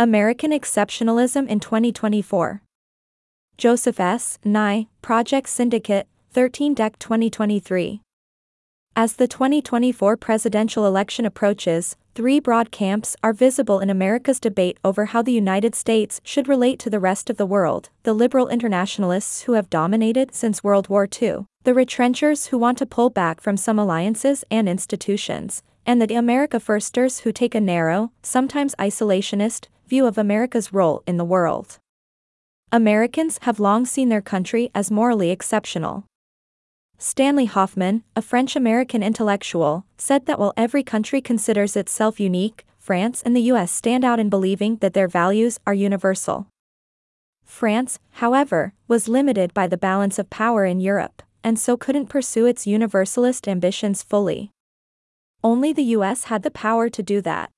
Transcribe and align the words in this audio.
American 0.00 0.50
Exceptionalism 0.50 1.46
in 1.46 1.60
2024. 1.60 2.62
Joseph 3.58 4.00
S. 4.00 4.38
Nye, 4.42 4.86
Project 5.02 5.46
Syndicate, 5.46 6.08
13 6.30 6.74
Dec 6.74 6.98
2023. 6.98 8.00
As 8.96 9.12
the 9.16 9.28
2024 9.28 10.16
presidential 10.16 10.86
election 10.86 11.26
approaches, 11.26 11.96
three 12.14 12.40
broad 12.40 12.70
camps 12.70 13.14
are 13.22 13.34
visible 13.34 13.78
in 13.78 13.90
America's 13.90 14.40
debate 14.40 14.78
over 14.82 15.04
how 15.04 15.20
the 15.20 15.34
United 15.34 15.74
States 15.74 16.22
should 16.24 16.48
relate 16.48 16.78
to 16.78 16.88
the 16.88 16.98
rest 16.98 17.28
of 17.28 17.36
the 17.36 17.44
world 17.44 17.90
the 18.04 18.14
liberal 18.14 18.48
internationalists 18.48 19.42
who 19.42 19.52
have 19.52 19.68
dominated 19.68 20.34
since 20.34 20.64
World 20.64 20.88
War 20.88 21.06
II, 21.20 21.44
the 21.64 21.74
retrenchers 21.74 22.46
who 22.46 22.56
want 22.56 22.78
to 22.78 22.86
pull 22.86 23.10
back 23.10 23.42
from 23.42 23.58
some 23.58 23.78
alliances 23.78 24.46
and 24.50 24.66
institutions, 24.66 25.62
and 25.84 26.00
the 26.00 26.14
America 26.14 26.58
Firsters 26.58 27.20
who 27.20 27.32
take 27.32 27.54
a 27.54 27.60
narrow, 27.60 28.12
sometimes 28.22 28.74
isolationist, 28.76 29.66
view 29.90 30.06
of 30.06 30.16
America's 30.16 30.72
role 30.72 31.02
in 31.04 31.16
the 31.16 31.24
world. 31.24 31.80
Americans 32.70 33.40
have 33.42 33.58
long 33.58 33.84
seen 33.84 34.08
their 34.08 34.22
country 34.22 34.70
as 34.72 34.88
morally 34.88 35.30
exceptional. 35.30 36.04
Stanley 36.96 37.46
Hoffmann, 37.46 38.04
a 38.14 38.22
French 38.22 38.54
American 38.54 39.02
intellectual, 39.02 39.84
said 39.98 40.26
that 40.26 40.38
while 40.38 40.52
every 40.56 40.84
country 40.84 41.20
considers 41.20 41.74
itself 41.74 42.20
unique, 42.20 42.64
France 42.78 43.20
and 43.24 43.34
the 43.34 43.50
US 43.52 43.72
stand 43.72 44.04
out 44.04 44.20
in 44.20 44.30
believing 44.30 44.76
that 44.76 44.94
their 44.94 45.08
values 45.08 45.58
are 45.66 45.74
universal. 45.74 46.46
France, 47.44 47.98
however, 48.22 48.74
was 48.86 49.08
limited 49.08 49.52
by 49.52 49.66
the 49.66 49.76
balance 49.76 50.20
of 50.20 50.30
power 50.30 50.64
in 50.64 50.78
Europe, 50.78 51.20
and 51.42 51.58
so 51.58 51.76
couldn't 51.76 52.06
pursue 52.06 52.46
its 52.46 52.64
universalist 52.64 53.48
ambitions 53.48 54.04
fully. 54.04 54.52
Only 55.42 55.72
the 55.72 55.90
US 55.98 56.24
had 56.30 56.44
the 56.44 56.50
power 56.52 56.88
to 56.88 57.02
do 57.02 57.20
that. 57.22 57.50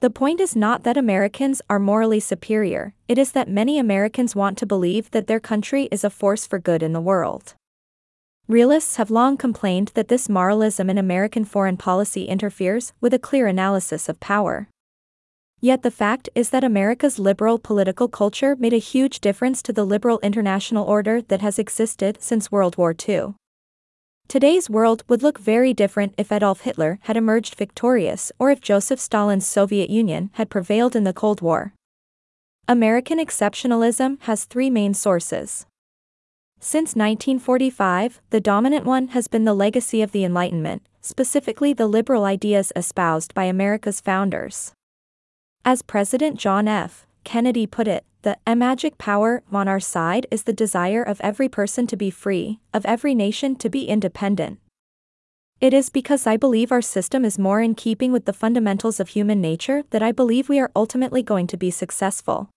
The 0.00 0.10
point 0.10 0.40
is 0.40 0.54
not 0.54 0.82
that 0.82 0.98
Americans 0.98 1.62
are 1.70 1.78
morally 1.78 2.20
superior, 2.20 2.92
it 3.08 3.16
is 3.16 3.32
that 3.32 3.48
many 3.48 3.78
Americans 3.78 4.36
want 4.36 4.58
to 4.58 4.66
believe 4.66 5.10
that 5.12 5.26
their 5.26 5.40
country 5.40 5.88
is 5.90 6.04
a 6.04 6.10
force 6.10 6.46
for 6.46 6.58
good 6.58 6.82
in 6.82 6.92
the 6.92 7.00
world. 7.00 7.54
Realists 8.46 8.96
have 8.96 9.10
long 9.10 9.38
complained 9.38 9.92
that 9.94 10.08
this 10.08 10.28
moralism 10.28 10.90
in 10.90 10.98
American 10.98 11.46
foreign 11.46 11.78
policy 11.78 12.26
interferes 12.26 12.92
with 13.00 13.14
a 13.14 13.18
clear 13.18 13.46
analysis 13.46 14.06
of 14.08 14.20
power. 14.20 14.68
Yet 15.60 15.82
the 15.82 15.90
fact 15.90 16.28
is 16.34 16.50
that 16.50 16.62
America's 16.62 17.18
liberal 17.18 17.58
political 17.58 18.06
culture 18.06 18.54
made 18.54 18.74
a 18.74 18.78
huge 18.78 19.20
difference 19.20 19.62
to 19.62 19.72
the 19.72 19.86
liberal 19.86 20.20
international 20.22 20.84
order 20.84 21.22
that 21.22 21.40
has 21.40 21.58
existed 21.58 22.18
since 22.20 22.52
World 22.52 22.76
War 22.76 22.94
II. 23.08 23.34
Today's 24.28 24.68
world 24.68 25.04
would 25.08 25.22
look 25.22 25.38
very 25.38 25.72
different 25.72 26.12
if 26.18 26.32
Adolf 26.32 26.62
Hitler 26.62 26.98
had 27.02 27.16
emerged 27.16 27.54
victorious 27.54 28.32
or 28.40 28.50
if 28.50 28.60
Joseph 28.60 28.98
Stalin's 28.98 29.46
Soviet 29.46 29.88
Union 29.88 30.30
had 30.32 30.50
prevailed 30.50 30.96
in 30.96 31.04
the 31.04 31.12
Cold 31.12 31.40
War. 31.40 31.74
American 32.66 33.20
exceptionalism 33.20 34.20
has 34.22 34.44
three 34.44 34.68
main 34.68 34.94
sources. 34.94 35.64
Since 36.58 36.96
1945, 36.96 38.20
the 38.30 38.40
dominant 38.40 38.84
one 38.84 39.08
has 39.08 39.28
been 39.28 39.44
the 39.44 39.54
legacy 39.54 40.02
of 40.02 40.10
the 40.10 40.24
Enlightenment, 40.24 40.82
specifically 41.00 41.72
the 41.72 41.86
liberal 41.86 42.24
ideas 42.24 42.72
espoused 42.74 43.32
by 43.32 43.44
America's 43.44 44.00
founders. 44.00 44.72
As 45.64 45.82
President 45.82 46.36
John 46.36 46.66
F. 46.66 47.06
Kennedy 47.22 47.64
put 47.64 47.86
it, 47.86 48.04
the 48.22 48.36
magic 48.54 48.98
power 48.98 49.42
on 49.52 49.68
our 49.68 49.80
side 49.80 50.26
is 50.30 50.44
the 50.44 50.52
desire 50.52 51.02
of 51.02 51.20
every 51.20 51.48
person 51.48 51.86
to 51.86 51.96
be 51.96 52.10
free, 52.10 52.60
of 52.74 52.84
every 52.84 53.14
nation 53.14 53.56
to 53.56 53.68
be 53.68 53.86
independent. 53.86 54.58
It 55.60 55.72
is 55.72 55.88
because 55.88 56.26
I 56.26 56.36
believe 56.36 56.70
our 56.70 56.82
system 56.82 57.24
is 57.24 57.38
more 57.38 57.62
in 57.62 57.74
keeping 57.74 58.12
with 58.12 58.26
the 58.26 58.32
fundamentals 58.32 59.00
of 59.00 59.08
human 59.08 59.40
nature 59.40 59.84
that 59.90 60.02
I 60.02 60.12
believe 60.12 60.48
we 60.48 60.58
are 60.58 60.70
ultimately 60.76 61.22
going 61.22 61.46
to 61.46 61.56
be 61.56 61.70
successful. 61.70 62.50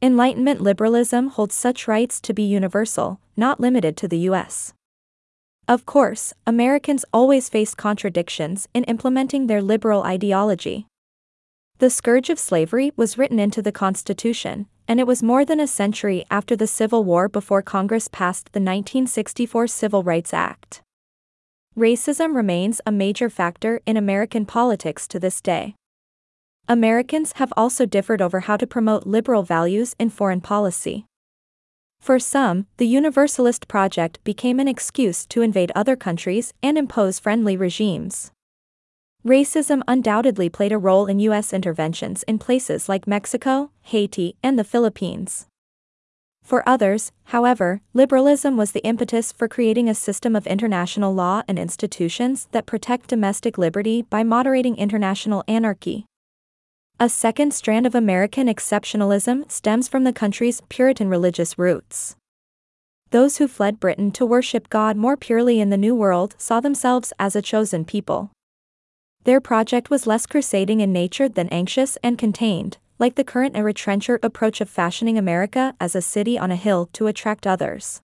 Enlightenment 0.00 0.60
liberalism 0.60 1.28
holds 1.28 1.54
such 1.54 1.88
rights 1.88 2.20
to 2.20 2.34
be 2.34 2.42
universal, 2.42 3.18
not 3.36 3.58
limited 3.58 3.96
to 3.96 4.06
the 4.06 4.18
US. 4.30 4.74
Of 5.66 5.86
course, 5.86 6.34
Americans 6.46 7.04
always 7.12 7.48
face 7.48 7.74
contradictions 7.74 8.68
in 8.74 8.84
implementing 8.84 9.46
their 9.46 9.62
liberal 9.62 10.02
ideology. 10.02 10.86
The 11.84 11.90
scourge 11.90 12.30
of 12.30 12.38
slavery 12.38 12.92
was 12.96 13.18
written 13.18 13.38
into 13.38 13.60
the 13.60 13.70
Constitution, 13.70 14.68
and 14.88 14.98
it 14.98 15.06
was 15.06 15.22
more 15.22 15.44
than 15.44 15.60
a 15.60 15.66
century 15.66 16.24
after 16.30 16.56
the 16.56 16.66
Civil 16.66 17.04
War 17.04 17.28
before 17.28 17.60
Congress 17.60 18.08
passed 18.08 18.46
the 18.54 18.58
1964 18.58 19.66
Civil 19.66 20.02
Rights 20.02 20.32
Act. 20.32 20.80
Racism 21.76 22.34
remains 22.34 22.80
a 22.86 22.90
major 22.90 23.28
factor 23.28 23.82
in 23.84 23.98
American 23.98 24.46
politics 24.46 25.06
to 25.08 25.20
this 25.20 25.42
day. 25.42 25.74
Americans 26.66 27.32
have 27.32 27.52
also 27.54 27.84
differed 27.84 28.22
over 28.22 28.40
how 28.40 28.56
to 28.56 28.66
promote 28.66 29.06
liberal 29.06 29.42
values 29.42 29.94
in 29.98 30.08
foreign 30.08 30.40
policy. 30.40 31.04
For 32.00 32.18
some, 32.18 32.66
the 32.78 32.86
Universalist 32.86 33.68
project 33.68 34.24
became 34.24 34.58
an 34.58 34.68
excuse 34.68 35.26
to 35.26 35.42
invade 35.42 35.70
other 35.74 35.96
countries 35.96 36.54
and 36.62 36.78
impose 36.78 37.18
friendly 37.18 37.58
regimes. 37.58 38.30
Racism 39.26 39.80
undoubtedly 39.88 40.50
played 40.50 40.70
a 40.70 40.76
role 40.76 41.06
in 41.06 41.18
U.S. 41.20 41.54
interventions 41.54 42.24
in 42.24 42.38
places 42.38 42.90
like 42.90 43.06
Mexico, 43.06 43.70
Haiti, 43.80 44.36
and 44.42 44.58
the 44.58 44.64
Philippines. 44.64 45.46
For 46.42 46.62
others, 46.68 47.10
however, 47.24 47.80
liberalism 47.94 48.58
was 48.58 48.72
the 48.72 48.84
impetus 48.84 49.32
for 49.32 49.48
creating 49.48 49.88
a 49.88 49.94
system 49.94 50.36
of 50.36 50.46
international 50.46 51.14
law 51.14 51.40
and 51.48 51.58
institutions 51.58 52.48
that 52.52 52.66
protect 52.66 53.08
domestic 53.08 53.56
liberty 53.56 54.02
by 54.02 54.24
moderating 54.24 54.76
international 54.76 55.42
anarchy. 55.48 56.04
A 57.00 57.08
second 57.08 57.54
strand 57.54 57.86
of 57.86 57.94
American 57.94 58.46
exceptionalism 58.46 59.50
stems 59.50 59.88
from 59.88 60.04
the 60.04 60.12
country's 60.12 60.60
Puritan 60.68 61.08
religious 61.08 61.58
roots. 61.58 62.14
Those 63.08 63.38
who 63.38 63.48
fled 63.48 63.80
Britain 63.80 64.10
to 64.12 64.26
worship 64.26 64.68
God 64.68 64.98
more 64.98 65.16
purely 65.16 65.60
in 65.60 65.70
the 65.70 65.78
New 65.78 65.94
World 65.94 66.34
saw 66.36 66.60
themselves 66.60 67.14
as 67.18 67.34
a 67.34 67.40
chosen 67.40 67.86
people. 67.86 68.30
Their 69.24 69.40
project 69.40 69.88
was 69.88 70.06
less 70.06 70.26
crusading 70.26 70.80
in 70.80 70.92
nature 70.92 71.30
than 71.30 71.48
anxious 71.48 71.96
and 72.02 72.18
contained, 72.18 72.76
like 72.98 73.14
the 73.14 73.24
current 73.24 73.56
and 73.56 73.64
retrencher 73.64 74.18
approach 74.22 74.60
of 74.60 74.68
fashioning 74.68 75.16
America 75.16 75.74
as 75.80 75.94
a 75.94 76.02
city 76.02 76.38
on 76.38 76.50
a 76.50 76.56
hill 76.56 76.90
to 76.92 77.06
attract 77.06 77.46
others. 77.46 78.02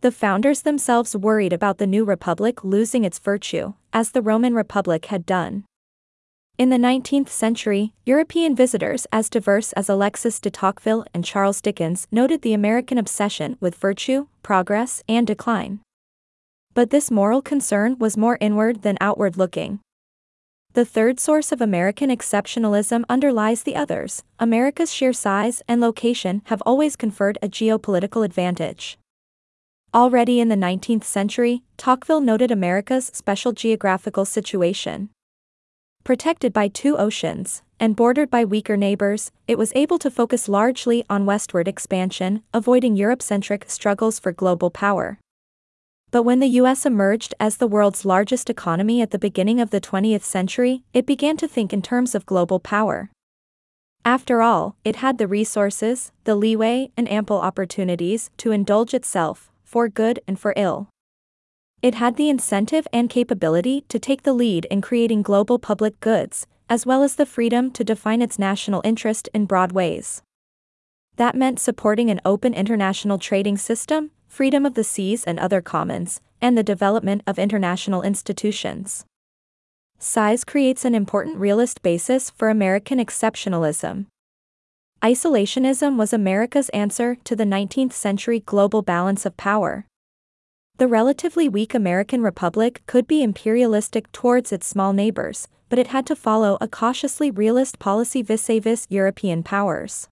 The 0.00 0.10
founders 0.10 0.62
themselves 0.62 1.14
worried 1.14 1.52
about 1.52 1.76
the 1.76 1.86
new 1.86 2.04
republic 2.04 2.64
losing 2.64 3.04
its 3.04 3.18
virtue, 3.18 3.74
as 3.92 4.10
the 4.10 4.22
Roman 4.22 4.54
Republic 4.54 5.06
had 5.06 5.26
done. 5.26 5.64
In 6.56 6.70
the 6.70 6.76
19th 6.76 7.28
century, 7.28 7.92
European 8.06 8.56
visitors 8.56 9.06
as 9.12 9.28
diverse 9.28 9.72
as 9.74 9.88
Alexis 9.88 10.40
de 10.40 10.50
Tocqueville 10.50 11.04
and 11.12 11.24
Charles 11.24 11.60
Dickens 11.60 12.08
noted 12.10 12.40
the 12.40 12.54
American 12.54 12.96
obsession 12.96 13.58
with 13.60 13.74
virtue, 13.74 14.28
progress, 14.42 15.02
and 15.08 15.26
decline. 15.26 15.80
But 16.72 16.88
this 16.88 17.10
moral 17.10 17.42
concern 17.42 17.98
was 17.98 18.16
more 18.16 18.38
inward 18.40 18.80
than 18.80 18.96
outward 19.00 19.36
looking. 19.36 19.80
The 20.74 20.86
third 20.86 21.20
source 21.20 21.52
of 21.52 21.60
American 21.60 22.08
exceptionalism 22.08 23.04
underlies 23.06 23.62
the 23.62 23.76
others. 23.76 24.22
America's 24.38 24.90
sheer 24.90 25.12
size 25.12 25.60
and 25.68 25.82
location 25.82 26.40
have 26.46 26.62
always 26.64 26.96
conferred 26.96 27.36
a 27.42 27.48
geopolitical 27.48 28.24
advantage. 28.24 28.96
Already 29.92 30.40
in 30.40 30.48
the 30.48 30.56
19th 30.56 31.04
century, 31.04 31.62
Tocqueville 31.76 32.22
noted 32.22 32.50
America's 32.50 33.10
special 33.12 33.52
geographical 33.52 34.24
situation. 34.24 35.10
Protected 36.04 36.54
by 36.54 36.68
two 36.68 36.96
oceans, 36.96 37.62
and 37.78 37.94
bordered 37.94 38.30
by 38.30 38.42
weaker 38.42 38.78
neighbors, 38.78 39.30
it 39.46 39.58
was 39.58 39.72
able 39.74 39.98
to 39.98 40.10
focus 40.10 40.48
largely 40.48 41.04
on 41.10 41.26
westward 41.26 41.68
expansion, 41.68 42.42
avoiding 42.54 42.96
Europe 42.96 43.20
centric 43.20 43.68
struggles 43.68 44.18
for 44.18 44.32
global 44.32 44.70
power. 44.70 45.18
But 46.12 46.24
when 46.24 46.40
the 46.40 46.60
US 46.60 46.84
emerged 46.84 47.34
as 47.40 47.56
the 47.56 47.66
world's 47.66 48.04
largest 48.04 48.50
economy 48.50 49.00
at 49.00 49.12
the 49.12 49.18
beginning 49.18 49.60
of 49.60 49.70
the 49.70 49.80
20th 49.80 50.22
century, 50.22 50.84
it 50.92 51.06
began 51.06 51.38
to 51.38 51.48
think 51.48 51.72
in 51.72 51.80
terms 51.80 52.14
of 52.14 52.26
global 52.26 52.60
power. 52.60 53.10
After 54.04 54.42
all, 54.42 54.76
it 54.84 54.96
had 54.96 55.16
the 55.16 55.26
resources, 55.26 56.12
the 56.24 56.34
leeway, 56.34 56.90
and 56.98 57.10
ample 57.10 57.40
opportunities 57.40 58.30
to 58.36 58.52
indulge 58.52 58.92
itself, 58.92 59.50
for 59.64 59.88
good 59.88 60.20
and 60.28 60.38
for 60.38 60.52
ill. 60.54 60.90
It 61.80 61.94
had 61.94 62.16
the 62.16 62.28
incentive 62.28 62.86
and 62.92 63.08
capability 63.08 63.86
to 63.88 63.98
take 63.98 64.22
the 64.22 64.34
lead 64.34 64.66
in 64.66 64.82
creating 64.82 65.22
global 65.22 65.58
public 65.58 65.98
goods, 66.00 66.46
as 66.68 66.84
well 66.84 67.02
as 67.02 67.16
the 67.16 67.24
freedom 67.24 67.70
to 67.70 67.84
define 67.84 68.20
its 68.20 68.38
national 68.38 68.82
interest 68.84 69.30
in 69.32 69.46
broad 69.46 69.72
ways. 69.72 70.22
That 71.16 71.34
meant 71.34 71.60
supporting 71.60 72.10
an 72.10 72.20
open 72.24 72.54
international 72.54 73.18
trading 73.18 73.58
system, 73.58 74.10
freedom 74.28 74.64
of 74.64 74.74
the 74.74 74.84
seas 74.84 75.24
and 75.24 75.38
other 75.38 75.60
commons, 75.60 76.20
and 76.40 76.56
the 76.56 76.62
development 76.62 77.22
of 77.26 77.38
international 77.38 78.02
institutions. 78.02 79.04
Size 79.98 80.42
creates 80.42 80.84
an 80.84 80.94
important 80.94 81.36
realist 81.36 81.82
basis 81.82 82.30
for 82.30 82.48
American 82.48 82.98
exceptionalism. 82.98 84.06
Isolationism 85.02 85.96
was 85.96 86.12
America's 86.12 86.68
answer 86.70 87.16
to 87.24 87.36
the 87.36 87.44
19th 87.44 87.92
century 87.92 88.40
global 88.40 88.82
balance 88.82 89.26
of 89.26 89.36
power. 89.36 89.86
The 90.78 90.88
relatively 90.88 91.48
weak 91.48 91.74
American 91.74 92.22
republic 92.22 92.82
could 92.86 93.06
be 93.06 93.22
imperialistic 93.22 94.10
towards 94.12 94.50
its 94.50 94.66
small 94.66 94.92
neighbors, 94.92 95.46
but 95.68 95.78
it 95.78 95.88
had 95.88 96.06
to 96.06 96.16
follow 96.16 96.56
a 96.60 96.68
cautiously 96.68 97.30
realist 97.30 97.78
policy 97.78 98.22
vis-a-vis 98.22 98.86
European 98.88 99.42
powers. 99.42 100.08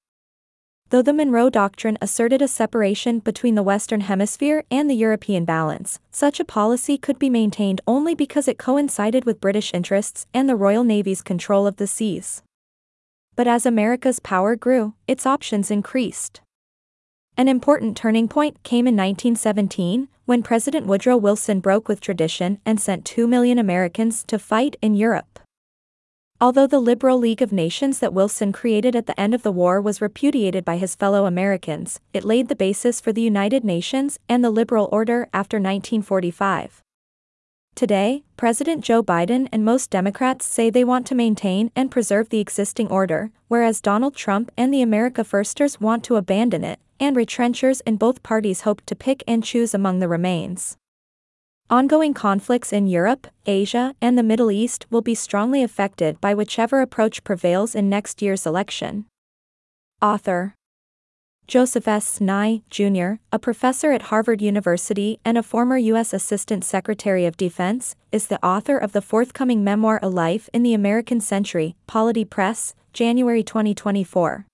Though 0.90 1.02
the 1.02 1.12
Monroe 1.12 1.50
Doctrine 1.50 1.96
asserted 2.02 2.42
a 2.42 2.48
separation 2.48 3.20
between 3.20 3.54
the 3.54 3.62
Western 3.62 4.00
Hemisphere 4.00 4.64
and 4.72 4.90
the 4.90 4.96
European 4.96 5.44
balance, 5.44 6.00
such 6.10 6.40
a 6.40 6.44
policy 6.44 6.98
could 6.98 7.16
be 7.16 7.30
maintained 7.30 7.80
only 7.86 8.16
because 8.16 8.48
it 8.48 8.58
coincided 8.58 9.24
with 9.24 9.40
British 9.40 9.72
interests 9.72 10.26
and 10.34 10.48
the 10.48 10.56
Royal 10.56 10.82
Navy's 10.82 11.22
control 11.22 11.68
of 11.68 11.76
the 11.76 11.86
seas. 11.86 12.42
But 13.36 13.46
as 13.46 13.64
America's 13.64 14.18
power 14.18 14.56
grew, 14.56 14.94
its 15.06 15.26
options 15.26 15.70
increased. 15.70 16.40
An 17.36 17.46
important 17.46 17.96
turning 17.96 18.26
point 18.26 18.60
came 18.64 18.88
in 18.88 18.96
1917, 18.96 20.08
when 20.24 20.42
President 20.42 20.86
Woodrow 20.86 21.16
Wilson 21.16 21.60
broke 21.60 21.86
with 21.86 22.00
tradition 22.00 22.58
and 22.66 22.80
sent 22.80 23.04
2 23.04 23.28
million 23.28 23.60
Americans 23.60 24.24
to 24.24 24.40
fight 24.40 24.74
in 24.82 24.96
Europe. 24.96 25.38
Although 26.42 26.68
the 26.68 26.80
Liberal 26.80 27.18
League 27.18 27.42
of 27.42 27.52
Nations 27.52 27.98
that 27.98 28.14
Wilson 28.14 28.50
created 28.50 28.96
at 28.96 29.04
the 29.04 29.20
end 29.20 29.34
of 29.34 29.42
the 29.42 29.52
war 29.52 29.78
was 29.78 30.00
repudiated 30.00 30.64
by 30.64 30.78
his 30.78 30.94
fellow 30.94 31.26
Americans, 31.26 32.00
it 32.14 32.24
laid 32.24 32.48
the 32.48 32.56
basis 32.56 32.98
for 32.98 33.12
the 33.12 33.20
United 33.20 33.62
Nations 33.62 34.18
and 34.26 34.42
the 34.42 34.48
liberal 34.48 34.88
order 34.90 35.28
after 35.34 35.58
1945. 35.58 36.82
Today, 37.74 38.24
President 38.38 38.82
Joe 38.82 39.02
Biden 39.02 39.50
and 39.52 39.66
most 39.66 39.90
Democrats 39.90 40.46
say 40.46 40.70
they 40.70 40.82
want 40.82 41.06
to 41.08 41.14
maintain 41.14 41.70
and 41.76 41.90
preserve 41.90 42.30
the 42.30 42.40
existing 42.40 42.88
order, 42.88 43.32
whereas 43.48 43.82
Donald 43.82 44.16
Trump 44.16 44.50
and 44.56 44.72
the 44.72 44.80
America 44.80 45.24
Firsters 45.24 45.78
want 45.78 46.02
to 46.04 46.16
abandon 46.16 46.64
it, 46.64 46.80
and 46.98 47.16
retrenchers 47.16 47.82
in 47.82 47.96
both 47.96 48.22
parties 48.22 48.62
hope 48.62 48.80
to 48.86 48.96
pick 48.96 49.22
and 49.28 49.44
choose 49.44 49.74
among 49.74 49.98
the 49.98 50.08
remains. 50.08 50.78
Ongoing 51.70 52.14
conflicts 52.14 52.72
in 52.72 52.88
Europe, 52.88 53.28
Asia, 53.46 53.94
and 54.02 54.18
the 54.18 54.24
Middle 54.24 54.50
East 54.50 54.86
will 54.90 55.02
be 55.02 55.14
strongly 55.14 55.62
affected 55.62 56.20
by 56.20 56.34
whichever 56.34 56.80
approach 56.80 57.22
prevails 57.22 57.76
in 57.76 57.88
next 57.88 58.20
year's 58.20 58.44
election. 58.44 59.06
Author 60.02 60.56
Joseph 61.46 61.86
S. 61.86 62.20
Nye, 62.20 62.62
Jr., 62.70 63.22
a 63.30 63.38
professor 63.38 63.92
at 63.92 64.10
Harvard 64.10 64.42
University 64.42 65.20
and 65.24 65.38
a 65.38 65.44
former 65.44 65.78
U.S. 65.78 66.12
Assistant 66.12 66.64
Secretary 66.64 67.24
of 67.24 67.36
Defense, 67.36 67.94
is 68.10 68.26
the 68.26 68.44
author 68.44 68.76
of 68.76 68.90
the 68.90 69.02
forthcoming 69.02 69.62
memoir 69.62 70.00
A 70.02 70.08
Life 70.08 70.48
in 70.52 70.64
the 70.64 70.74
American 70.74 71.20
Century, 71.20 71.76
Polity 71.86 72.24
Press, 72.24 72.74
January 72.92 73.44
2024. 73.44 74.44